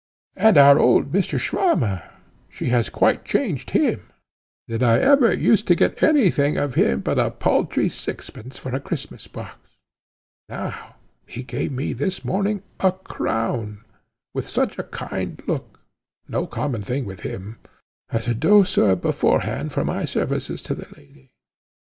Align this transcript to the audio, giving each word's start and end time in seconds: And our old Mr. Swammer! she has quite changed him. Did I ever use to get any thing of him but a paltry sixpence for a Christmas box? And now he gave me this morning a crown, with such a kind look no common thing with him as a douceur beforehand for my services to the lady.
And 0.35 0.57
our 0.57 0.79
old 0.79 1.11
Mr. 1.11 1.39
Swammer! 1.39 2.01
she 2.49 2.69
has 2.69 2.89
quite 2.89 3.23
changed 3.23 3.69
him. 3.69 4.07
Did 4.67 4.81
I 4.81 4.97
ever 4.97 5.31
use 5.31 5.61
to 5.61 5.75
get 5.75 6.01
any 6.01 6.31
thing 6.31 6.57
of 6.57 6.73
him 6.73 7.01
but 7.01 7.19
a 7.19 7.29
paltry 7.29 7.87
sixpence 7.87 8.57
for 8.57 8.73
a 8.75 8.79
Christmas 8.79 9.27
box? 9.27 9.53
And 10.49 10.57
now 10.73 10.95
he 11.27 11.43
gave 11.43 11.71
me 11.71 11.93
this 11.93 12.25
morning 12.25 12.63
a 12.79 12.93
crown, 12.93 13.85
with 14.33 14.47
such 14.47 14.79
a 14.79 14.83
kind 14.89 15.39
look 15.45 15.79
no 16.27 16.47
common 16.47 16.81
thing 16.81 17.05
with 17.05 17.19
him 17.19 17.59
as 18.09 18.27
a 18.27 18.33
douceur 18.33 18.95
beforehand 18.95 19.71
for 19.71 19.85
my 19.85 20.05
services 20.05 20.63
to 20.63 20.73
the 20.73 20.87
lady. 20.97 21.35